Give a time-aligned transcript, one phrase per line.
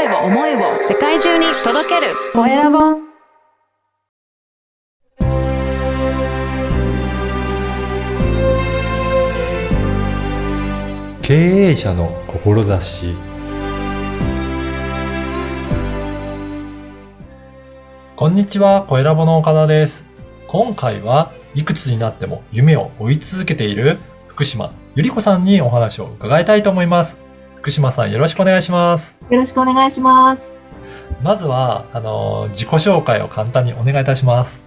[0.00, 2.78] 声を思いを世界中に届けるコエラボ
[11.20, 13.14] 経営者の志
[18.16, 20.06] こんにちは、コエラボの岡田です。
[20.46, 23.98] 今回はいくつになっても夢を追い続けている
[24.28, 27.29] 福島ゆり子さんにお話を伺いたいと思います。
[27.60, 29.18] 福島さんよろしくお願いします。
[29.28, 30.58] よろしくお願いします。
[31.22, 34.60] まずは、あの、自己紹介を簡単にお願いいたします。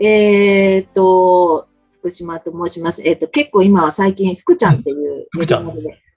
[0.00, 1.68] えーっと、
[2.00, 3.06] 福島と申します。
[3.06, 5.72] えーっと、結構今は最近、福ちゃんっていう福ちゃん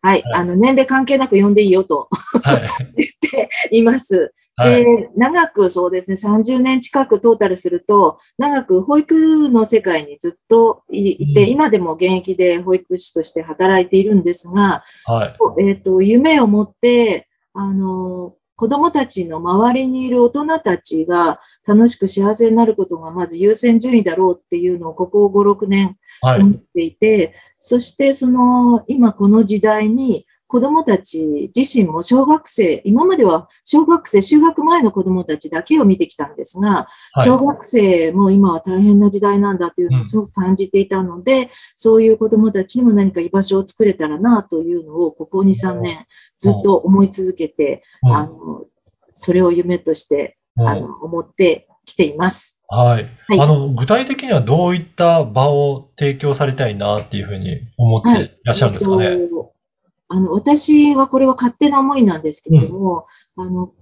[0.07, 2.07] はい、はいあの、年齢関係なく呼んでいいよと
[2.43, 2.69] はい。
[2.97, 4.33] 言っています。
[4.55, 4.83] はい。
[4.83, 15.63] で、長くそうですね、30年近くトータルすると、長く保育の世界にずっといいて、うん今でも現役で保育士として働いているんですが、はい。
[15.63, 26.41] えっ、と、夢を持って、あの、子供たちの周りにいる大人たちが楽しく幸せになることがまず優先順位だろうっていうのをここ5、6年はい。
[26.41, 36.87] 思っていて、そしてその今この時代に子供たち自身も小学生、今までは小学生、就学前の子供たちだけを見てきたんですが、は
[37.19, 37.25] い。
[37.25, 46.05] 小学生も今は大変な時代なんだというのをすごく感じていたので、そういう子供たちにも何か居場所を作れたらなというのを、ここ2、3年
[46.37, 48.15] ずっと思い続けて、うん。
[48.15, 48.65] あの、
[49.09, 50.67] それを夢として、うん。
[50.67, 52.59] あの、思ってきています。
[52.69, 53.09] はい。
[53.27, 53.39] はい。
[53.41, 59.05] あの、具体的にはどういった場を提供されたいなっていうふうに思っていらっしゃるんですかね？
[59.05, 59.53] えっと
[60.09, 63.05] あの、私はこれは勝手な思いなんですけれども、
[63.35, 63.73] あの、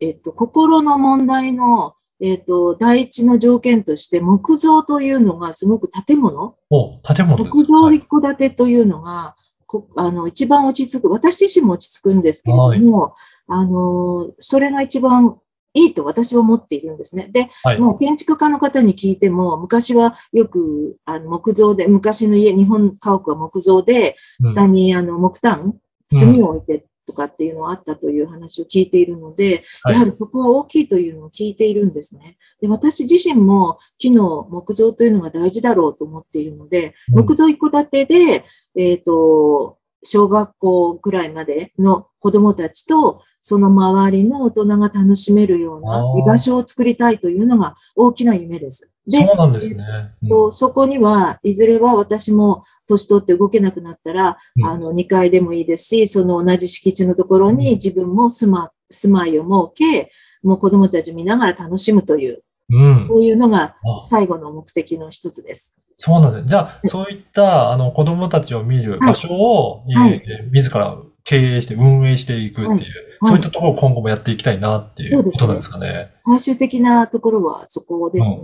[0.00, 6.56] えっと、心の問題の、えっと、第一の条件として、木造というのがすごく建物。
[6.68, 13.14] お、建物木造はい一戸建てというのが、こあの、一番落ち着く、私自身も落ち着くんですけれども、
[13.46, 15.38] あの、それが一番
[15.74, 17.28] いいと私は思っているんですね。
[17.30, 17.78] で、はい。
[17.78, 25.74] もう建築家の方に聞いても、昔はよくあの木造で、昔の家、日本家屋は木造で、うん下にあの木炭、
[26.10, 32.36] 炭を置いてとかっていうのがあったという話を聞いているので、はいやはりそこは大きいというのを聞いているんですね。
[32.60, 38.44] で、私自身も木の木造というのが大事だろうと思っているので、うん木造一戸建てで、
[38.76, 48.92] えっ、と、小学校ぐらいまでの子供たちと、その周りの大人が楽しめるような居場所を作りたいというのが大きな夢です。
[49.06, 49.84] でそうなんですね。
[50.22, 60.10] うんとそこには、いずれは私も年取って動けなくなったら、うんあの、2階でもいいですし、その同じ敷地のところに自分も住ま、住まいを設け、
[60.42, 63.08] もう子供たちを見ながら楽しむという、うん。
[63.08, 65.79] こういうのがあ最後の目的の一つです。
[66.02, 66.46] そうなんです。
[66.46, 72.84] じゃあ、そういった、あの、子供たちを見る場所を、はいえー自ら経営して運営していくっていう、はい。
[73.26, 76.10] そういったところを今後もやっていきたいなっていそうことなんですかね。
[76.18, 78.38] 最終的なところはそこですね。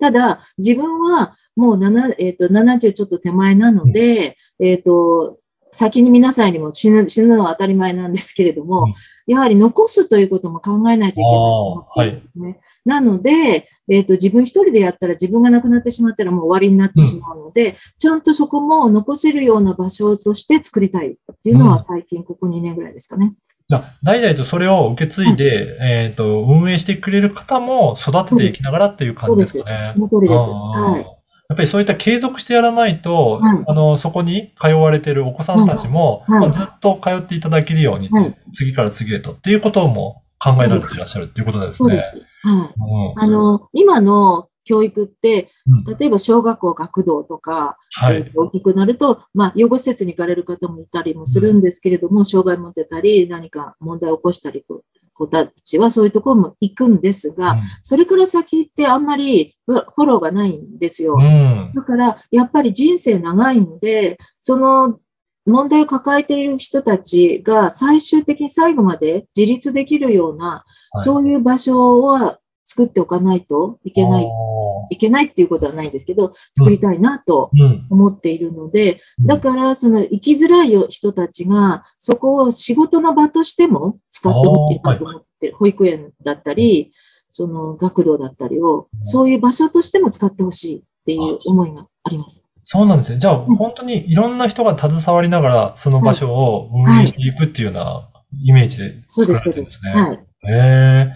[0.00, 5.38] ただ、自分はもう7、えっ、と、70ちょっと手前なので、えっ、と、
[5.70, 8.94] 先に皆さんにも死ぬ、死ぬのは当たり前なんですけれども、うん。
[9.26, 12.60] やはり残すということも考えないといけないと思っているんですね。
[12.84, 23.34] なので、えっ、と、自分一人でやったら自分が亡くなってしまったらもう終わりになってしまうので、ちゃんとそこも残せるような場所として作りたいっていうのうんは最近ここ2年ぐらいですかね。
[23.68, 29.92] じゃあ、代々とそれを受け継いで、えっと、運営してくれる方も育てていきながらっていう感じですかね。
[29.94, 30.50] その通りです。
[30.50, 31.22] はい。
[31.48, 41.88] やっぱりそういった継続してやらないと、はいあの、そこに通われてるお子さんたちも、はいはいまあずっと通っていただけるように、はい次から次へとっていうことも考えられていらっしゃるっていうことですね。
[41.88, 42.31] そうです。
[42.42, 42.80] はい。
[42.80, 47.76] うんあの、今の教育って、うん例えば小学校学童とか、
[48.34, 54.64] 大きくなると、まあ、養護施設に行かれる方もいたりもするんですけれども、障害持ってたり、何か問題を起こしたり、
[55.12, 61.16] 子たちはそういうところも行くんですが、それから先ってあんまりフォフォローがないんですよ。
[61.18, 61.72] うん。
[61.74, 64.98] だから、やっぱり人生長いので、その
[65.46, 71.04] 問題を抱えている人たちが最終的に最後まで自立できるような、はい。
[71.04, 74.28] そういう場所は作っておかないといけない、あ
[74.90, 77.50] いけないっていうことはないんですけど、作りたいなと。
[77.90, 86.92] 思っているので、だから、その生きづらいよ人たちが、そこを仕事の場としても使ってほしいなと思って、保育園だったり、
[87.28, 92.48] その学童だったりを、そういう場所としても使ってほしいっていう思いがあります。
[92.62, 93.18] そうなんですね。
[93.18, 98.08] じゃあ、本当にいろんな人が携わりながら、その場所を運営していくっていうような
[98.44, 99.38] イメージで作ら。
[99.40, 99.92] れてるんですね。
[99.92, 100.16] はい。
[100.16, 101.12] へえ。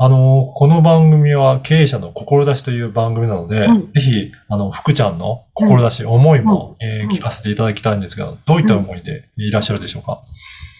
[0.00, 10.22] あの、この番組は経営者の志という番組なので、はいぜひ、あの、福ちゃんの志、思いも、えーはい聞かせていただきたいんですが、どういった思いでいらっしゃるでしょうか、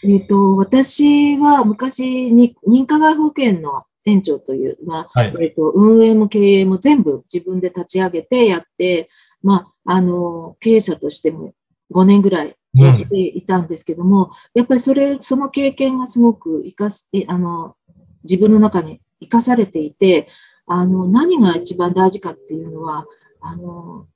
[0.05, 5.35] えっ、と、私は昔に認可外保険の園長という、まあ、はい。
[5.41, 9.09] えっ、と、運営も経営も全部自分で立ち上げてやって、
[9.43, 11.53] まあ、あの、経営者としても
[11.93, 17.77] 5年ぐらいやっていたんですけども、やっぱりそれ、その経験がすごく活かす、えあの、
[18.25, 20.29] 自分の中に生かされていて、
[20.67, 23.07] あの、何が一番大事かっていうのは、
[23.41, 24.07] あの、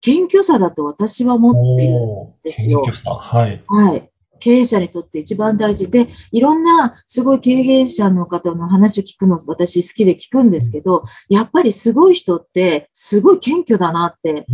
[0.00, 1.94] 謙虚さだと私は思っている。
[1.94, 3.62] おーですよ謙虚さはい。
[3.66, 4.10] はい。
[4.44, 14.44] 経営者にとって一番大事で、いろんなすごい経営者の方の話を聞くの私好きで聞くんですけど、やっぱりすごい人ってすごい謙虚だなって、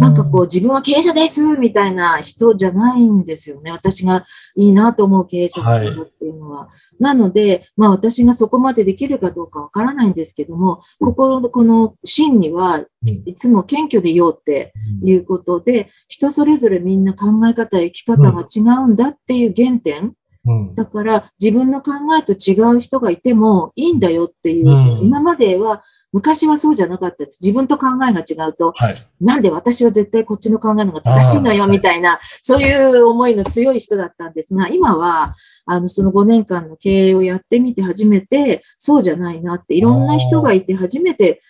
[0.00, 3.70] なんかこう自分は経営者ですみたいな人じゃないんですよね。
[3.70, 4.24] 私が
[4.56, 6.70] いいなと思う経営者の方っていうのは。
[6.98, 20.14] なので、まあ私がそこまでできるかどうかわからないんですけども、心のこの芯にはうんいつも謙虚でいようってうんいうことで、人それぞれみんな考え方、生き方が違うんだっていう原点。
[20.46, 24.76] うんだから自分の考えと違う人がいてもいいんだよっていう、うん
[25.06, 25.82] 今までは、
[26.14, 27.40] 昔はそうじゃなかったです。
[27.42, 29.06] 自分と考えが違うと、はい。
[29.20, 35.34] なんで私は絶対こっちの考えの方が正しいのよみたいな、そういう思いの強い人だったんですが、今は、
[35.66, 41.42] あの、その5年間の経営をやってみて初めて、そうじゃないなって、いろんな人がいて初めて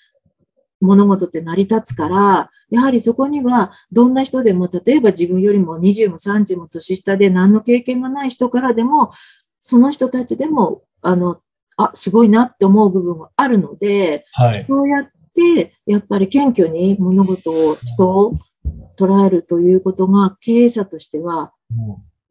[0.85, 9.11] 物事って成り立つから、やはりそこには、どんな人でも、例えば自分よりも20も30も年下で何の経験がない人からでも、
[9.61, 11.41] その人たちでも、あの、
[11.77, 14.65] あ、すごいなって思う部分があるので、はい。
[14.65, 18.35] そうやって、やっぱり謙虚に物事を、人を
[18.97, 21.53] 捉えるということが経営者としては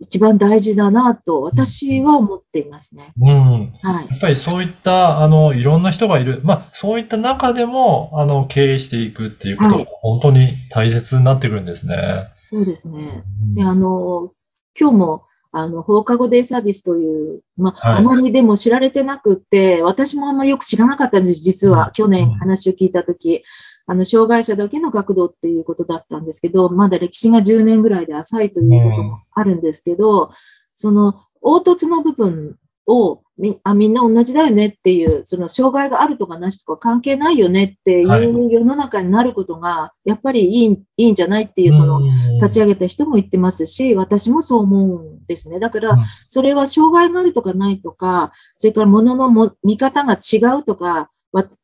[0.03, 3.13] 一番大事だなと私は思っていますね。
[3.19, 3.29] うん。
[3.29, 4.07] うんはい。
[4.09, 6.41] やっぱりそういった、あの、いろんな人がいる。
[6.43, 12.27] まあ、そういった中でも、あの、経営していくっていうことがはい本当に大切になってくるんですね。
[12.41, 13.23] そうですね。
[13.41, 14.31] うんで、あの、
[14.77, 21.91] 今日も、あの、放課後デイサービスという、まあ、はいあまりでも知られてなくって、私もあんまりよく知らなかったんです、実は。
[21.93, 23.43] 去年話を聞いたとき、
[23.85, 30.31] あの、障害者だけの学童っていうことだったんですけど、まだ歴史が10年ぐらいで浅いということもあるんですけど、
[30.73, 32.57] その、凹凸の部分
[32.87, 42.01] をみあみんな同じだよねっていう、その障害があるとかなしとか関係ないよねっていはいう世の中になることが、やっぱりいいいいんじゃないっていう、その、
[42.35, 45.59] 立ち上げた人も言ってますし、私もそう思うんですね。
[45.59, 51.09] だからうん、それは障害があるとかないとか、それから物のも見方が違うとか、わ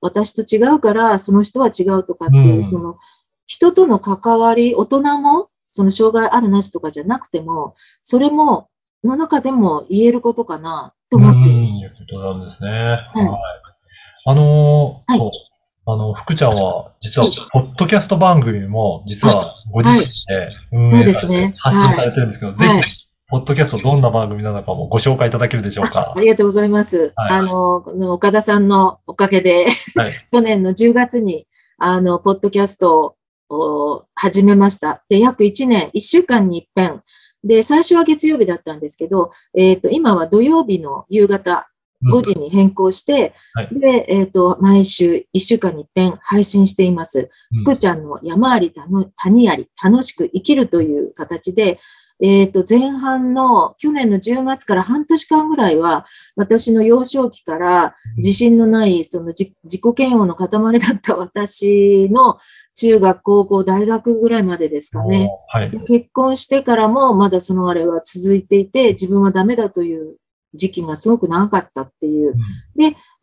[0.02, 2.64] 私と違うからその人は違うとかっていう、うん。
[2.66, 2.98] その
[3.50, 8.70] 人との関わり、大人も、その障害あるなしとかじゃなくても、それも、
[9.04, 11.72] の中でも言えることかなと思っています。
[11.72, 11.80] うん。
[11.80, 12.72] いうことなんですね。
[12.72, 13.30] はい。
[14.26, 15.32] あのーはい。
[15.88, 22.80] あの、福ちゃんは、実は、ポッドキャスト番組も、実は、ご自身で運そう営されてですね、発信されてるんですけど、はい。
[22.80, 22.99] ぜひ、
[23.30, 26.20] ポッドキャストどんな番組なのかもご紹介いただけるでしょうかあ。
[26.20, 27.14] りがとうございます。
[27.16, 30.14] はいあの、この岡田さんのおかげで、はい。
[30.32, 31.46] 去年の10月に、
[31.78, 33.16] あの、ポッドキャスト
[33.50, 35.04] を始めました。
[35.10, 37.04] で、約1年、1週間に一遍。
[37.44, 41.70] で、最初は月曜日だったんですけど、えっ、と、今は土曜日の夕方
[42.02, 47.30] うん5時に変更して、はいで、えっ、と、毎週1週間に一遍配信しています。
[47.52, 51.80] うん福ちゃんの山あり谷谷あり、楽しく生きるという形で、
[52.22, 56.06] えっ、と、前半の去年の10月から半年間ぐらいは、
[56.36, 60.48] 私の幼少期から自信のない、その自自己嫌悪の塊
[60.80, 62.38] だった 私の
[62.76, 65.30] 中学、高校、大学ぐらいまでですかね。
[65.48, 65.72] はい。
[65.88, 70.18] 結婚してからもまだそのあれは続いていて、自分はダメだという
[70.54, 72.36] 時期がすごく長かったっていう。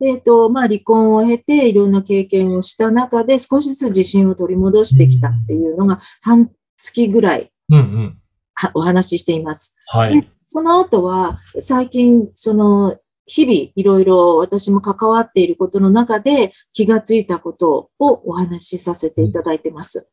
[0.01, 8.17] えっ、と、まあ離婚を経ていろんな経験をした中で少しずつ自信を取り戻してきたっていうのが半月ぐらいうんうん。
[8.59, 9.77] はお話ししています。
[9.87, 10.21] はい。
[10.21, 20.07] でその後は最近、その日々いろいろ私も関わっていることの中で気がついたことをお話しさせていただいてます。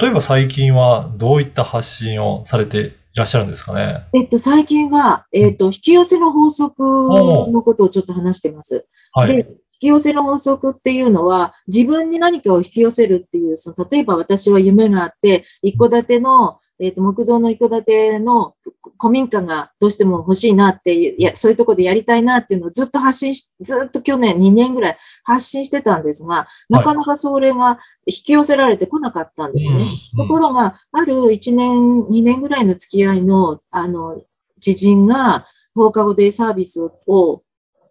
[0.00, 4.08] 例えば最近はどういった発信をされていらっしゃるんですかね？
[4.12, 8.86] えっと、最近は、えっと、引き寄せの法則のことをちょっと話してます。
[9.12, 9.28] はい。
[9.28, 18.56] で、引き寄せの法則っていうのは、自分に何かを引き寄せるっていう、その例えば私は夢があって、一戸建ての、えっ、と、木造の一戸建ての
[19.00, 29.74] 古民家がどうしても欲しいなっていう、いや、そういうとこでやりたいなっていうのをずっと発信し、ずっと去年2年ぐらい発信してたんですが、なかなかそれが引き寄せられてこなかったんですね。
[30.14, 34.20] うんところが、ある1年、2年ぐらいの付き合いの、あの、
[34.60, 35.46] 知人が
[35.76, 37.42] 放課後デイサービスを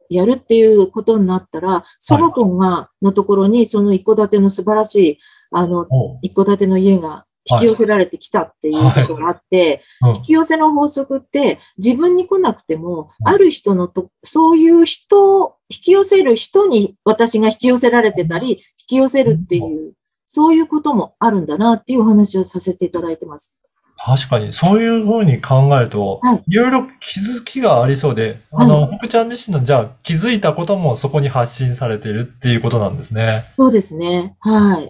[0.09, 5.19] やるっていうことになったら、その子が、のところにその一戸建ての素晴らしい、
[5.51, 5.87] あの、
[6.21, 18.57] 一戸建ての家が引き寄せられてきたっていうことがあって、はいうん引き寄せの法則って自分に来なくても、うんある人のと、そういう人を、引き寄せる人に私が引き寄せられてたり、引
[18.87, 19.93] き寄せるっていう、
[20.25, 23.57] そういうこともあるんだなっていうお話をさせていただいてます。
[24.03, 33.45] 確かに、そういうふうに考えると、はいいろいろ気づきがありそうで、あの、福ちゃん自身の、じゃあ気づいたこともそこに発信されているっていうことなんですね。
[33.57, 34.35] そうですね。
[34.39, 34.89] はい。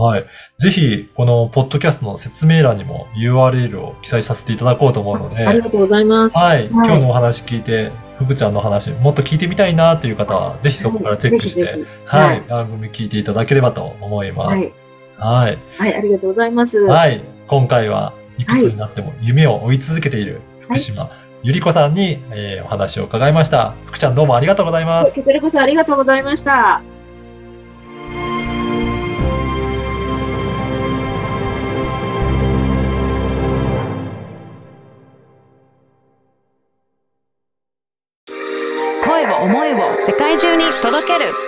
[0.00, 0.26] あはい。
[0.58, 6.38] ぜひ、このポッドキャストの説明欄にも URL を記載させていただこうと思うので、ありがとうございます。
[6.38, 6.66] はい。
[6.66, 12.40] 今はい日のお話聞いて、福ちゃんの話、もっと聞いてみたいなっていう方は、ぜひそこからチェックして、ははいい。
[12.48, 14.54] 番組聞いていただければと思います。
[14.54, 14.72] はい。
[15.18, 15.58] はい。
[15.78, 16.78] はい、ありがとうございます。
[16.80, 17.22] はい。
[17.46, 21.10] 今回はいくつになっても夢を追い続けている福島
[21.42, 23.74] ゆり子さんに、えーお話を伺いました。
[23.86, 25.14] 福ちゃんどうもありがとうございます。
[25.14, 26.82] こちらこそありがとうございました。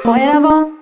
[0.04, 0.81] 声